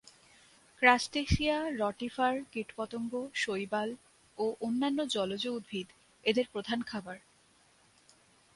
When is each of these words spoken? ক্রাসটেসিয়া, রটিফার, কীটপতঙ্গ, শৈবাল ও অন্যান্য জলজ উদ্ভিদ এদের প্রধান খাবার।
ক্রাসটেসিয়া, 0.81 1.57
রটিফার, 1.79 2.33
কীটপতঙ্গ, 2.51 3.11
শৈবাল 3.35 3.89
ও 4.37 4.45
অন্যান্য 4.61 4.99
জলজ 5.07 5.43
উদ্ভিদ 5.47 5.87
এদের 6.25 6.45
প্রধান 6.51 6.79
খাবার। 6.81 7.17